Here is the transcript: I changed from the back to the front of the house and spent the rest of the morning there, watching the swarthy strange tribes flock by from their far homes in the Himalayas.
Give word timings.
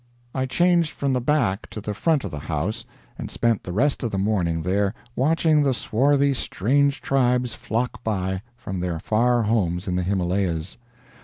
I 0.33 0.47
changed 0.47 0.89
from 0.93 1.13
the 1.13 1.21
back 1.21 1.69
to 1.69 1.79
the 1.79 1.93
front 1.93 2.23
of 2.23 2.31
the 2.31 2.39
house 2.39 2.85
and 3.19 3.29
spent 3.29 3.63
the 3.63 3.71
rest 3.71 4.01
of 4.01 4.09
the 4.09 4.17
morning 4.17 4.63
there, 4.63 4.95
watching 5.15 5.61
the 5.61 5.75
swarthy 5.75 6.33
strange 6.33 7.01
tribes 7.03 7.53
flock 7.53 8.03
by 8.03 8.41
from 8.57 8.79
their 8.79 8.97
far 8.97 9.43
homes 9.43 9.87
in 9.87 9.95
the 9.97 10.01
Himalayas. 10.01 10.77